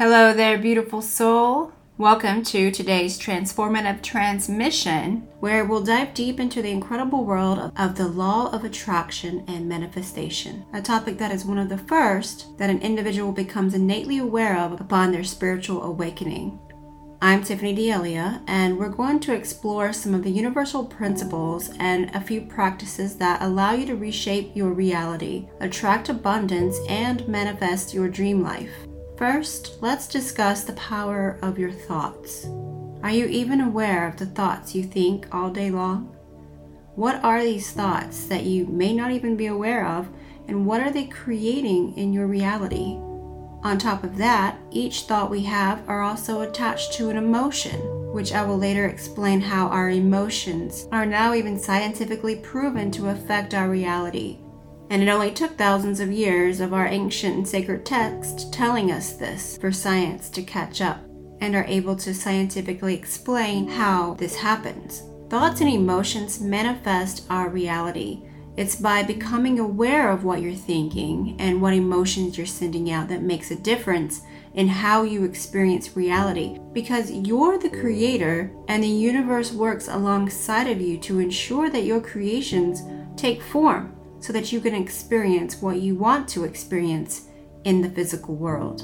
[0.00, 1.74] Hello there, beautiful soul.
[1.98, 8.08] Welcome to today's transformative transmission, where we'll dive deep into the incredible world of, the
[8.08, 12.80] law of attraction and manifestation, a topic that is one of the first that an
[12.80, 16.58] individual becomes innately aware of upon their spiritual awakening.
[17.20, 22.22] I'm Tiffany D'Elia, and we're going to explore some of the universal principles and a
[22.22, 28.42] few practices that allow you to reshape your reality, attract abundance, and manifest your dream
[28.42, 28.86] life.
[29.20, 32.46] First, let's discuss the power of your thoughts.
[33.02, 36.16] Are you even aware of the thoughts you think all day long?
[36.94, 40.08] What are these thoughts that you may not even be aware of,
[40.48, 42.96] and what are they creating in your reality?
[43.62, 47.78] On top of that, each thought we have are also attached to an emotion,
[48.14, 53.52] which I will later explain how our emotions are now even scientifically proven to affect
[53.52, 54.38] our reality.
[54.90, 59.12] And it only took thousands of years of our ancient and sacred text telling us
[59.12, 61.00] this for science to catch up
[61.40, 65.02] and are able to scientifically explain how this happens.
[65.30, 68.24] Thoughts and emotions manifest our reality
[68.56, 73.22] it's by becoming aware of what you're thinking and what emotions you're sending out that
[73.22, 74.22] makes a difference
[74.54, 80.80] in how you experience reality because you're the creator and the universe works alongside of
[80.80, 82.82] you to ensure that your creations
[83.16, 87.28] take form so that you can experience what you want to experience
[87.64, 88.82] in the physical world.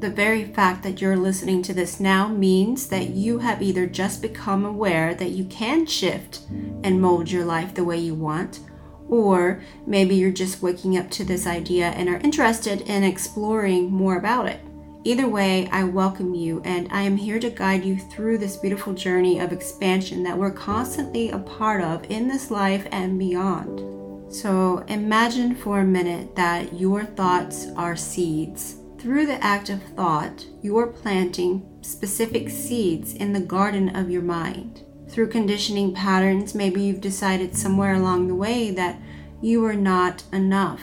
[0.00, 4.20] The very fact that you're listening to this now means that you have either just
[4.20, 6.42] become aware that you can shift
[6.84, 8.60] and mold your life the way you want
[9.08, 14.16] or maybe you're just waking up to this idea and are interested in exploring more
[14.16, 14.60] about it.
[15.04, 18.92] Either way, I welcome you and I am here to guide you through this beautiful
[18.92, 24.05] journey of expansion that we're constantly a part of in this life and beyond.
[24.28, 28.76] So imagine for a minute that your thoughts are seeds.
[28.98, 34.82] Through the act of thought, you're planting specific seeds in the garden of your mind
[35.08, 39.00] through conditioning patterns, maybe you've decided somewhere along the way that
[39.40, 40.82] you are not enough.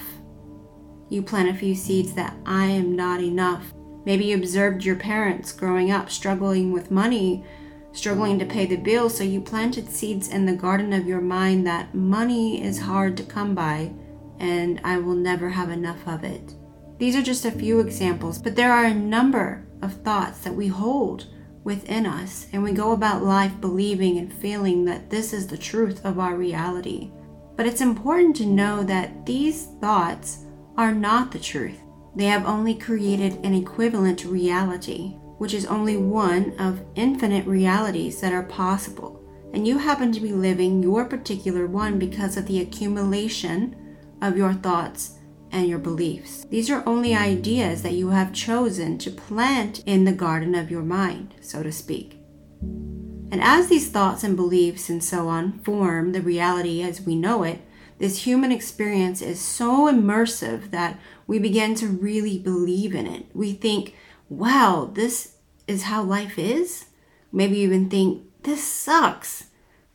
[1.10, 3.74] You plant a few seeds that I am not enough.
[4.06, 7.46] Maybe you observed your parents growing up struggling with money,
[7.94, 11.66] struggling to pay the bills, so you planted seeds in the garden of your mind
[11.66, 13.92] that money is hard to come by
[14.40, 16.54] and I will never have enough of it.
[16.98, 20.68] These are just a few examples, but there are a number of thoughts that we
[20.68, 21.28] hold
[21.64, 26.06] within us, and we go about life believing and feeling that this is the truth
[26.06, 27.10] of our reality.
[27.56, 31.80] But it's important to know that these thoughts are not the truth.
[32.16, 38.34] They have only created an equivalent reality, which is only one of infinite realities that
[38.34, 39.22] are possible.
[39.54, 43.76] And you happen to be living your particular one because of the accumulation
[44.22, 45.20] of your thoughts
[45.52, 46.46] and your beliefs.
[46.50, 50.82] These are only ideas that you have chosen to plant in the garden of your
[50.82, 52.20] mind, so to speak.
[52.62, 57.44] And as these thoughts and beliefs and so on form the reality as we know
[57.44, 57.62] it,
[58.00, 63.26] this human experience is so immersive that we begin to really believe in it.
[63.34, 63.96] We think,
[64.30, 65.36] wow, this
[65.68, 66.86] is how life is.
[67.32, 69.48] Maybe you even think, this sucks.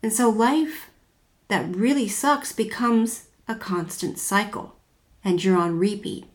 [0.02, 0.90] And so life
[1.48, 4.76] that really sucks becomes a constant cycle
[5.24, 6.26] and you're on repeat,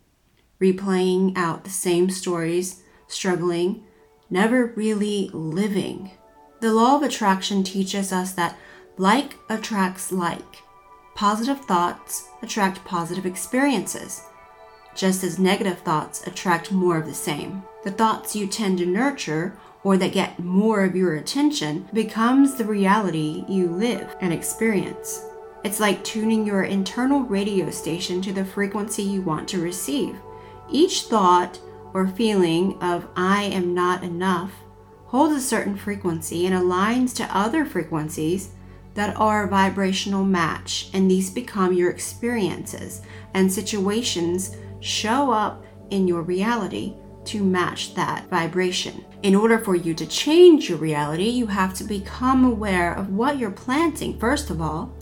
[0.62, 3.84] replaying out the same stories, struggling,
[4.30, 6.12] never really living.
[6.60, 8.58] The law of attraction teaches us that
[8.98, 10.62] like attracts like.
[11.16, 14.24] Positive thoughts attract positive experiences,
[14.96, 17.64] just as negative thoughts attract more of the same.
[17.84, 22.64] The thoughts you tend to nurture or that get more of your attention becomes the
[22.64, 25.26] reality you live and experience.
[25.66, 30.16] It's like tuning your internal radio station to the frequency you want to receive.
[30.70, 31.60] Each thought
[31.94, 34.52] or feeling of I am not enough
[35.06, 38.52] holds a certain frequency and aligns to other frequencies
[38.96, 43.02] that are a vibrational match, and these become your experiences,
[43.34, 46.96] and situations show up in your reality
[47.26, 49.06] to match that vibration.
[49.24, 53.38] In order for you to change your reality, you have to become aware of what
[53.38, 54.94] you're planting, first of all,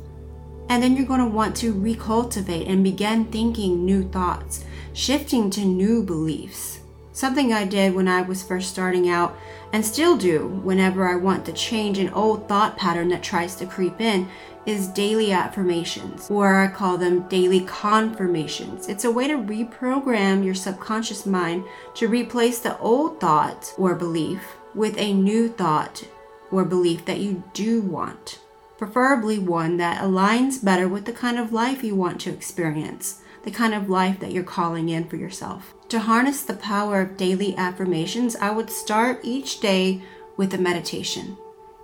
[0.69, 4.63] and then you're going to want to recultivate and begin thinking new thoughts,
[4.93, 6.79] shifting to new beliefs.
[7.13, 9.37] Something I did when I was first starting out,
[9.73, 13.65] and still do whenever I want to change an old thought pattern that tries to
[13.65, 14.29] creep in,
[14.65, 18.87] is daily affirmations, or I call them daily confirmations.
[18.87, 21.63] It's a way to reprogram your subconscious mind
[21.95, 26.03] to replace the old thought or belief with a new thought
[26.51, 28.39] or belief that you do want
[28.81, 33.51] preferably one that aligns better with the kind of life you want to experience, the
[33.51, 35.75] kind of life that you're calling in for yourself.
[35.89, 40.01] To harness the power of daily affirmations, I would start each day
[40.35, 41.37] with a meditation,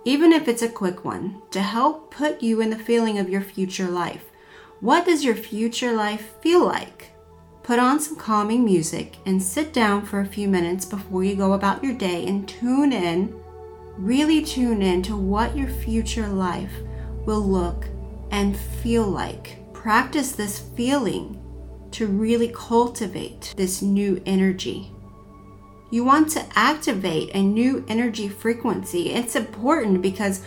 [0.04, 3.40] even if it's a quick one, to help put you in the feeling of your
[3.40, 4.24] future life.
[4.80, 7.10] What does your future life feel like?
[7.62, 11.52] Put on some calming music and sit down for a few minutes before you go
[11.52, 13.38] about your day and tune in,
[13.96, 16.72] really tune in to what your future life
[17.26, 17.86] will look
[18.30, 19.58] and feel like.
[19.74, 21.42] Practice this feeling
[21.90, 24.92] to really cultivate this new energy.
[25.90, 29.10] You want to activate a new energy frequency.
[29.10, 30.42] It's important because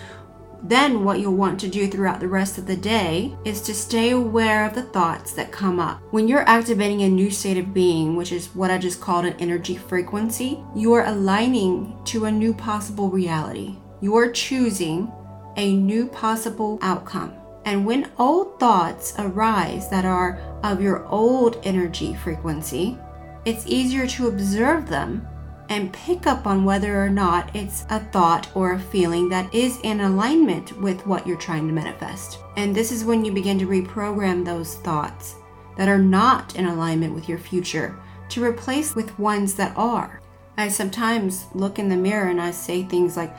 [0.64, 4.12] then, what you'll want to do throughout the rest of the day is to stay
[4.12, 6.00] aware of the thoughts that come up.
[6.12, 9.36] When you're activating a new state of being, which is what I just called an
[9.40, 13.78] energy frequency, you are aligning to a new possible reality.
[14.02, 15.12] You are choosing
[15.58, 17.34] a new possible outcome.
[17.66, 23.00] And when old thoughts arise that are of your old energy frequency,
[23.46, 25.28] it's easier to observe them
[25.72, 29.80] and pick up on whether or not it's a thought or a feeling that is
[29.84, 32.40] in alignment with what you're trying to manifest.
[32.58, 35.36] And this is when you begin to reprogram those thoughts
[35.78, 37.98] that are not in alignment with your future
[38.28, 40.20] to replace with ones that are.
[40.58, 43.34] I sometimes look in the mirror and I say things like,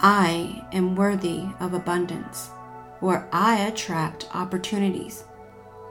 [0.00, 2.50] I am worthy of abundance,
[3.00, 5.22] or I attract opportunities.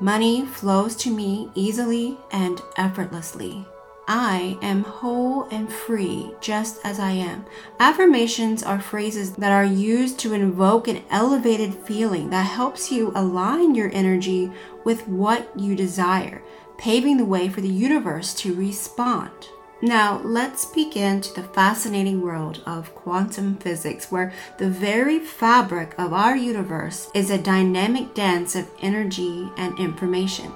[0.01, 3.66] Money flows to me easily and effortlessly.
[4.07, 7.45] I am whole and free just as I am.
[7.77, 13.75] Affirmations are phrases that are used to invoke an elevated feeling that helps you align
[13.75, 14.50] your energy
[14.86, 16.42] with what you desire,
[16.77, 19.50] paving the way for the universe to respond.
[19.81, 26.13] Now, let's begin to the fascinating world of quantum physics, where the very fabric of
[26.13, 30.51] our universe is a dynamic dance of energy and information.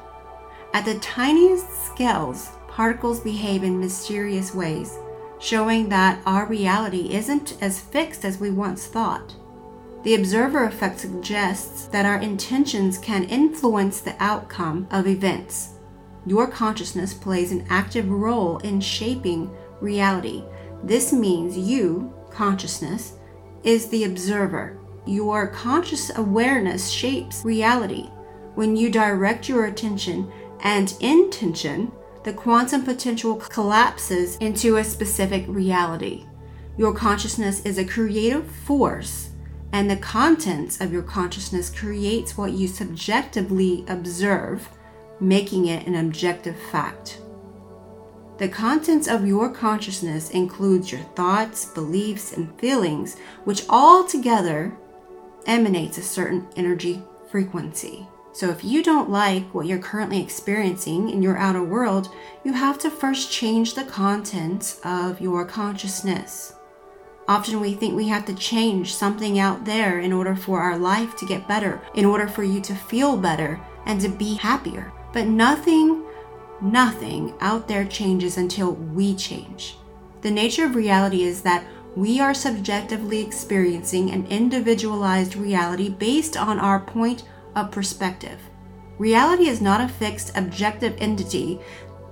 [0.74, 4.98] At the tiniest scales, particles behave in mysterious ways,
[5.40, 9.36] showing that our reality isn't as fixed as we once thought.
[10.04, 15.74] The observer effect suggests that our intentions can influence the outcome of events.
[16.26, 19.52] Your consciousness plays an active role in shaping
[19.82, 20.44] reality.
[20.84, 23.18] This means you, consciousness,
[23.64, 24.80] is the observer.
[25.06, 28.10] Your conscious awareness shapes reality.
[28.56, 30.32] When you direct your attention
[30.64, 31.92] and intention
[32.24, 36.26] the quantum potential collapses into a specific reality.
[36.78, 39.30] Your consciousness is a creative force,
[39.72, 44.70] and the contents of your consciousness creates what you subjectively observe,
[45.20, 47.20] making it an objective fact.
[48.38, 54.76] The contents of your consciousness includes your thoughts, beliefs, and feelings, which all together
[55.46, 58.08] emanates a certain energy frequency.
[58.34, 62.10] So, if you don't like what you're currently experiencing in your outer world,
[62.46, 66.54] you have to first change the contents of your consciousness.
[67.28, 71.16] Often we think we have to change something out there in order for our life
[71.18, 74.92] to get better, in order for you to feel better and to be happier.
[75.14, 76.04] But nothing,
[76.62, 79.78] nothing out there changes until we change.
[80.22, 86.60] The nature of reality is that we are subjectively experiencing an individualized reality based on
[86.60, 87.24] our point
[87.56, 88.40] of perspective.
[88.98, 91.60] Reality is not a fixed, objective entity,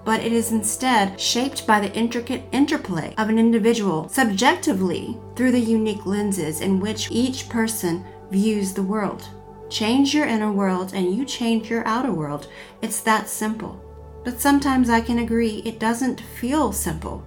[0.05, 5.59] but it is instead shaped by the intricate interplay of an individual subjectively through the
[5.59, 9.27] unique lenses in which each person views the world.
[9.69, 12.47] Change your inner world and you change your outer world.
[12.81, 13.79] It's that simple.
[14.23, 17.23] But sometimes I can agree it doesn't feel simple.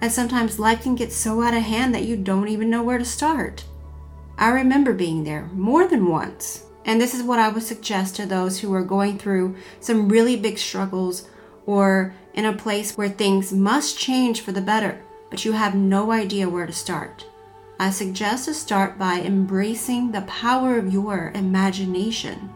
[0.00, 2.98] And sometimes life can get so out of hand that you don't even know where
[2.98, 3.64] to start.
[4.38, 8.26] I remember being there more than once and this is what I would suggest to
[8.26, 11.28] those who are going through some really big struggles
[11.66, 16.12] or in a place where things must change for the better, but you have no
[16.12, 17.26] idea where to start.
[17.80, 22.50] I suggest to start by embracing the power of your imagination.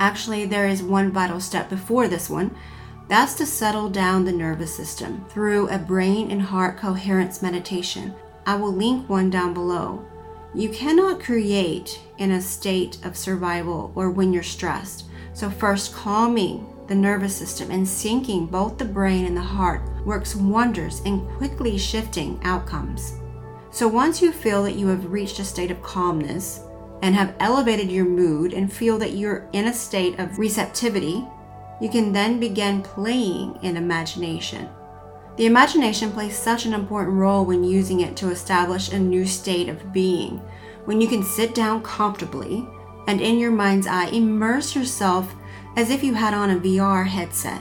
[0.00, 2.54] Actually, there is one vital step before this one.
[3.06, 8.14] That's to settle down the nervous system through a brain and heart coherence meditation.
[8.46, 10.04] I will link one down below.
[10.56, 15.06] You cannot create in a state of survival or when you're stressed.
[15.32, 20.36] So, first, calming the nervous system and syncing both the brain and the heart works
[20.36, 23.14] wonders in quickly shifting outcomes.
[23.72, 26.60] So, once you feel that you have reached a state of calmness
[27.02, 31.26] and have elevated your mood and feel that you're in a state of receptivity,
[31.80, 34.68] you can then begin playing in imagination.
[35.36, 39.68] The imagination plays such an important role when using it to establish a new state
[39.68, 40.40] of being.
[40.84, 42.66] When you can sit down comfortably
[43.08, 45.34] and in your mind's eye immerse yourself
[45.76, 47.60] as if you had on a VR headset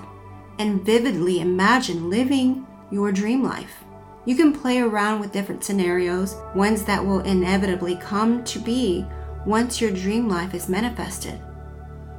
[0.60, 3.84] and vividly imagine living your dream life.
[4.26, 9.06] You can play around with different scenarios, ones that will inevitably come to be
[9.48, 11.42] once your dream life is manifested.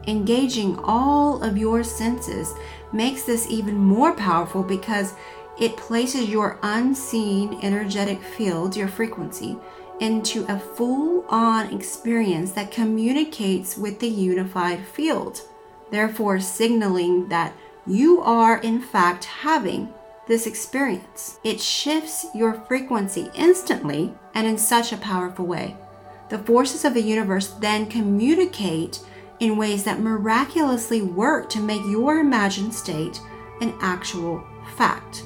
[0.06, 2.52] Engaging all of your senses
[2.92, 5.14] makes this even more powerful because
[5.58, 9.56] it places your unseen energetic field, your frequency,
[10.00, 15.42] into a full on experience that communicates with the unified field,
[15.90, 17.54] therefore, signaling that
[17.86, 19.92] you are in fact having
[20.26, 21.38] this experience.
[21.44, 25.76] It shifts your frequency instantly and in such a powerful way.
[26.30, 29.00] The forces of the universe then communicate
[29.38, 33.20] in ways that miraculously work to make your imagined state
[33.60, 34.42] an actual
[34.76, 35.24] fact.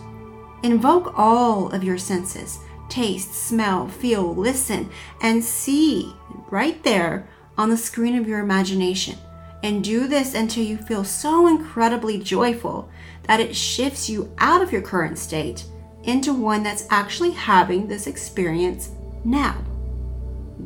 [0.63, 4.89] Invoke all of your senses taste, smell, feel, listen,
[5.21, 6.15] and see
[6.51, 9.19] right there on the screen of your imagination.
[9.63, 12.89] And do this until you feel so incredibly joyful
[13.25, 15.65] that it shifts you out of your current state
[16.05, 18.91] into one that's actually having this experience
[19.25, 19.63] now.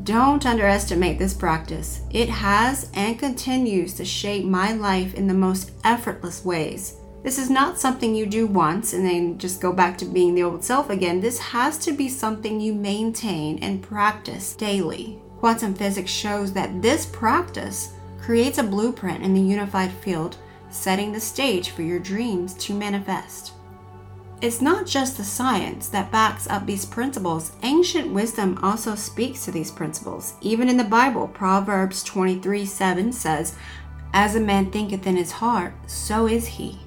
[0.04, 2.02] Don't underestimate this practice.
[2.10, 6.96] It has and continues to shape my life in the most effortless ways.
[7.22, 10.42] This is not something you do once and then just go back to being the
[10.42, 11.20] old self again.
[11.20, 15.20] This has to be something you maintain and practice daily.
[15.38, 20.36] Quantum physics shows that this practice creates a blueprint in the unified field,
[20.70, 23.52] setting the stage for your dreams to manifest.
[24.40, 27.52] It's not just the science that backs up these principles.
[27.62, 30.34] Ancient wisdom also speaks to these principles.
[30.40, 33.54] Even in the Bible, Proverbs 23 7 says,
[34.12, 36.80] As a man thinketh in his heart, so is he.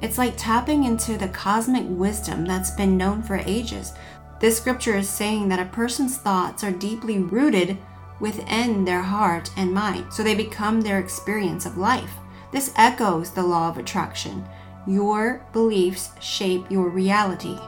[0.00, 3.92] It's like tapping into the cosmic wisdom that's been known for ages.
[4.40, 7.76] This scripture is saying that a person's thoughts are deeply rooted
[8.20, 12.12] within their heart and mind, so they become their experience of life.
[12.52, 14.44] This echoes the law of attraction.
[14.86, 17.58] Your beliefs shape your reality.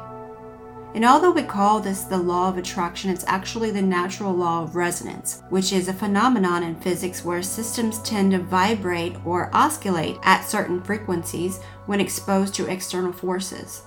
[0.92, 4.74] And although we call this the law of attraction, it's actually the natural law of
[4.74, 10.44] resonance, which is a phenomenon in physics where systems tend to vibrate or oscillate at
[10.44, 13.82] certain frequencies when exposed to external forces.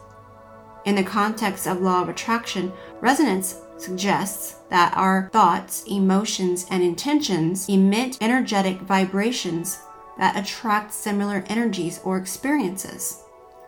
[0.86, 7.68] In the context of law of attraction, resonance suggests that our thoughts, emotions, and intentions
[7.68, 9.80] emit energetic vibrations
[10.18, 13.23] that attract similar energies or experiences.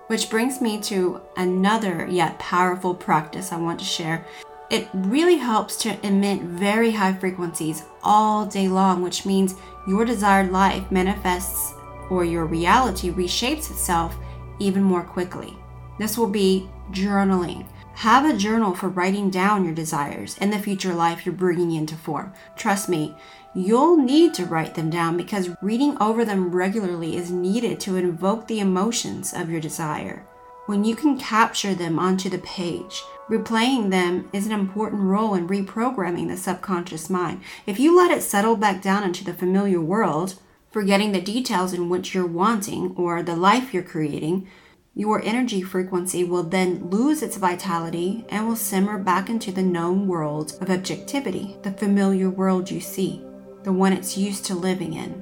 [0.08, 4.26] Which brings me to another yet powerful practice I want to share.
[4.70, 9.56] It really helps to emit very high frequencies all day long, which means
[9.88, 11.74] your desired life manifests
[12.12, 14.16] or your reality reshapes itself
[14.60, 15.58] even more quickly.
[15.98, 17.66] This will be journaling.
[18.00, 21.96] Have a journal for writing down your desires and the future life you're bringing into
[21.96, 22.34] form.
[22.58, 23.16] Trust me,
[23.56, 28.48] you'll need to write them down because reading over them regularly is needed to invoke
[28.48, 30.26] the emotions of your desire.
[30.66, 35.48] When you can capture them onto the page, replaying them is an important role in
[35.48, 37.42] reprogramming the subconscious mind.
[37.66, 40.36] If you let it settle back down into the familiar world,
[40.70, 44.50] forgetting the details in which you're wanting or the life you're creating,
[44.98, 50.08] your energy frequency will then lose its vitality and will simmer back into the known
[50.08, 53.22] world of objectivity, the familiar world you see,
[53.64, 55.22] the one it's used to living in.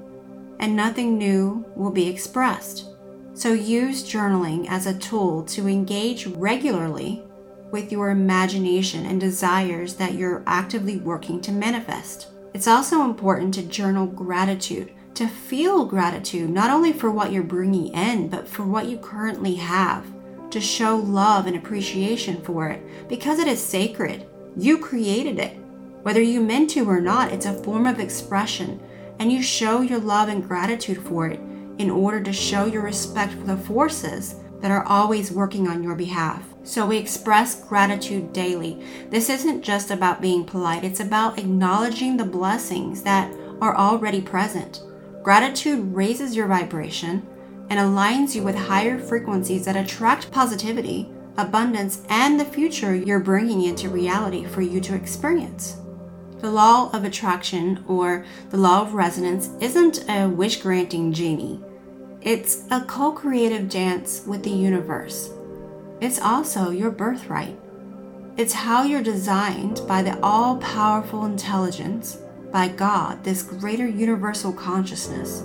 [0.59, 2.85] And nothing new will be expressed.
[3.33, 7.23] So use journaling as a tool to engage regularly
[7.71, 12.27] with your imagination and desires that you're actively working to manifest.
[12.53, 17.93] It's also important to journal gratitude to feel gratitude, not only for what you're bringing
[17.93, 20.05] in, but for what you currently have,
[20.49, 24.25] to show love and appreciation for it, because it is sacred.
[24.55, 25.57] You created it.
[26.03, 28.79] Whether you meant to or not, it's a form of expression,
[29.19, 31.39] and you show your love and gratitude for it
[31.77, 35.95] in order to show your respect for the forces that are always working on your
[35.95, 36.43] behalf.
[36.63, 38.83] So we express gratitude daily.
[39.09, 44.81] This isn't just about being polite, it's about acknowledging the blessings that are already present.
[45.23, 47.25] Gratitude raises your vibration
[47.69, 53.63] and aligns you with higher frequencies that attract positivity, abundance, and the future you're bringing
[53.63, 55.77] into reality for you to experience.
[56.39, 61.63] The law of attraction, or the law of resonance, isn't a wish granting genie.
[62.21, 65.31] It's a co creative dance with the universe.
[66.01, 67.57] It's also your birthright.
[68.35, 72.17] It's how you're designed by the all powerful intelligence
[72.53, 75.43] by God, this greater universal consciousness.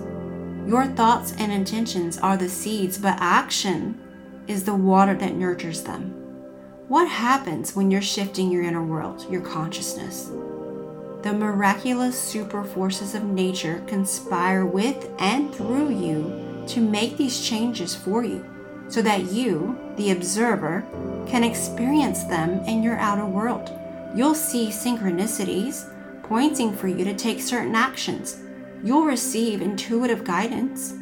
[0.66, 3.98] Your thoughts and intentions are the seeds, but action
[4.46, 6.10] is the water that nurtures them.
[6.88, 10.26] What happens when you're shifting your inner world, your consciousness?
[11.22, 17.94] The miraculous super forces of nature conspire with and through you to make these changes
[17.94, 18.44] for you
[18.88, 20.84] so that you, the observer,
[21.26, 23.70] can experience them in your outer world.
[24.14, 25.90] You'll see synchronicities
[26.28, 28.42] pointing for you to take certain actions.
[28.84, 30.94] You'll receive intuitive guidance.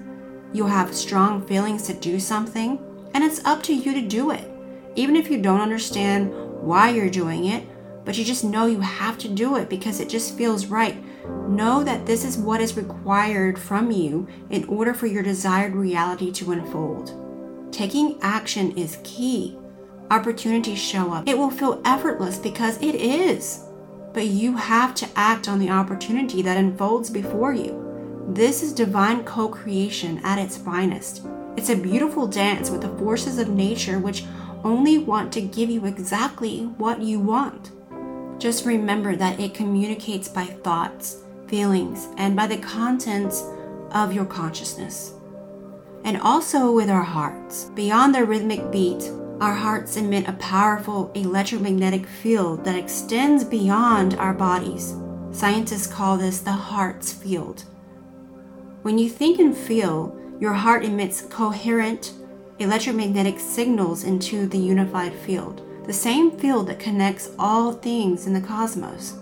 [0.53, 2.79] You'll have strong feelings to do something,
[3.13, 4.49] and it's up to you to do it.
[4.95, 7.65] Even if you don't understand why you're doing it,
[8.05, 10.97] but you just know you have to do it because it just feels right.
[11.49, 16.31] Know that this is what is required from you in order for your desired reality
[16.33, 17.73] to unfold.
[17.73, 19.59] Taking action is key.
[20.11, 21.29] Opportunities show up.
[21.29, 23.66] It will feel effortless because it is.
[24.17, 28.25] But you have to act on the opportunity that unfolds before you.
[28.31, 31.27] This is divine co creation at its finest.
[31.55, 34.25] It's a beautiful dance with the forces of nature which
[34.65, 37.73] only want to give you exactly what you want.
[38.41, 43.45] Just remember that it communicates by thoughts, feelings, and by the contents
[43.91, 45.13] of your consciousness.
[46.05, 47.67] And also with our hearts.
[47.75, 54.33] Beyond the rhythmic beat, our hearts emit a powerful electromagnetic field that extends beyond our
[54.33, 54.95] bodies.
[55.31, 57.65] Scientists call this the heart's field.
[58.83, 62.13] When you think and feel, your heart emits coherent
[62.59, 68.41] electromagnetic signals into the unified field the same field that connects all things in the
[68.41, 69.15] cosmos.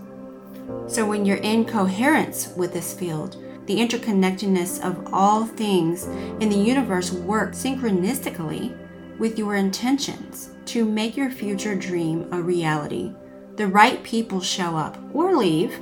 [0.86, 6.04] So, when you're in coherence with this field, the interconnectedness of all things
[6.40, 8.74] in the universe works synchronistically
[9.18, 13.12] with your intentions to make your future dream a reality.
[13.56, 15.78] The right people show up or leave,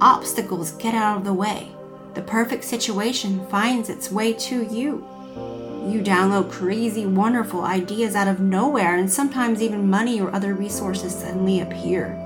[0.00, 1.68] obstacles get out of the way,
[2.14, 5.06] the perfect situation finds its way to you.
[5.88, 11.14] You download crazy, wonderful ideas out of nowhere, and sometimes even money or other resources
[11.14, 12.16] suddenly appear.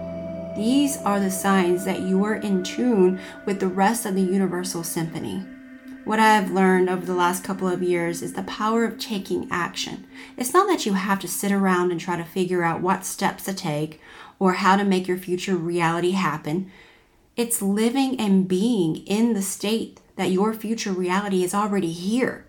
[0.57, 4.83] These are the signs that you are in tune with the rest of the universal
[4.83, 5.45] symphony.
[6.05, 9.49] What I have learned over the last couple of years is the power of taking
[9.51, 10.07] action.
[10.37, 13.45] It's not that you have to sit around and try to figure out what steps
[13.45, 14.01] to take
[14.39, 16.71] or how to make your future reality happen.
[17.37, 22.47] It's living and being in the state that your future reality is already here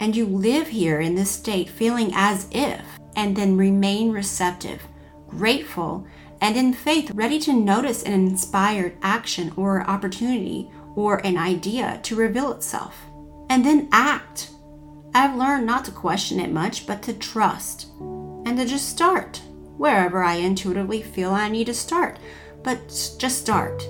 [0.00, 2.82] and you live here in this state feeling as if,
[3.14, 4.82] and then remain receptive,
[5.28, 6.06] grateful,
[6.40, 12.16] and in faith, ready to notice an inspired action or opportunity or an idea to
[12.16, 12.96] reveal itself.
[13.48, 14.50] And then act.
[15.14, 19.40] I've learned not to question it much, but to trust and to just start
[19.76, 22.18] wherever I intuitively feel I need to start.
[22.64, 23.84] But just start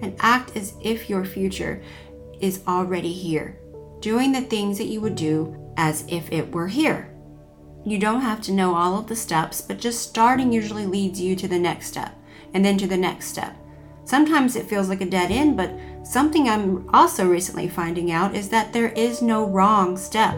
[0.00, 1.82] and act as if your future
[2.40, 3.58] is already here
[4.02, 7.08] doing the things that you would do as if it were here.
[7.86, 11.34] You don't have to know all of the steps, but just starting usually leads you
[11.36, 12.14] to the next step
[12.52, 13.56] and then to the next step.
[14.04, 15.72] Sometimes it feels like a dead end, but
[16.02, 20.34] something I'm also recently finding out is that there is no wrong step.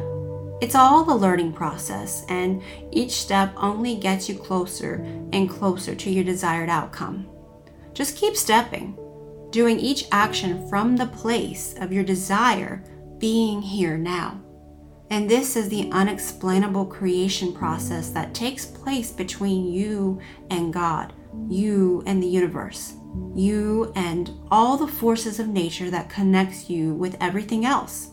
[0.61, 6.11] It's all a learning process, and each step only gets you closer and closer to
[6.11, 7.29] your desired outcome.
[7.93, 8.99] Just keep stepping,
[9.51, 12.83] doing each action from the place of your desire
[13.19, 14.41] being here now.
[15.11, 21.13] And this is the unexplainable creation process that takes place between you and God,
[21.49, 22.95] you and the universe,
[23.35, 28.11] you and all the forces of nature that connects you with everything else.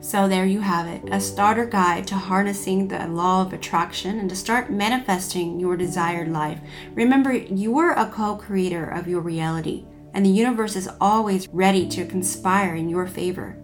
[0.00, 4.28] So, there you have it a starter guide to harnessing the law of attraction and
[4.28, 6.60] to start manifesting your desired life.
[6.92, 11.88] Remember, you are a co creator of your reality, and the universe is always ready
[11.88, 13.56] to conspire in your favor.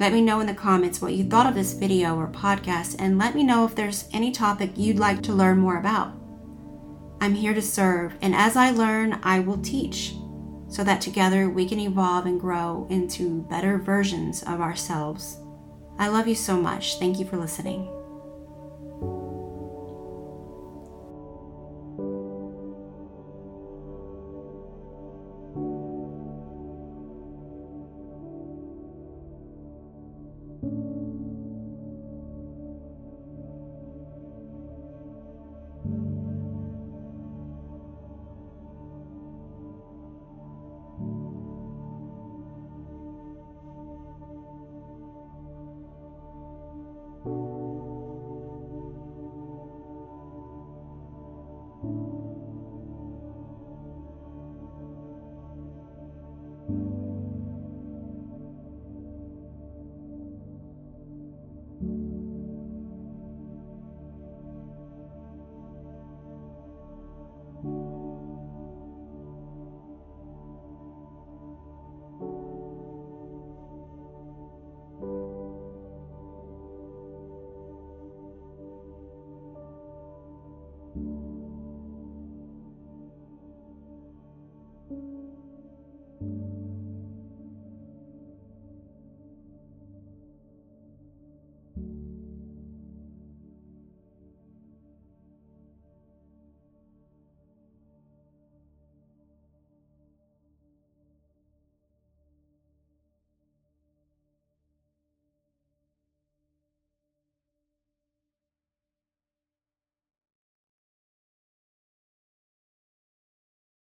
[0.00, 3.18] Let me know in the comments what you thought of this video or podcast, and
[3.18, 6.19] let me know if there's any topic you'd like to learn more about.
[7.20, 10.14] I'm here to serve, and as I learn, I will teach,
[10.68, 15.38] so that together we can evolve and grow into better versions of ourselves.
[15.98, 16.98] I love you so much.
[16.98, 17.99] Thank you for listening.